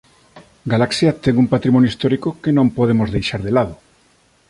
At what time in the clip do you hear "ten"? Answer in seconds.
1.23-1.35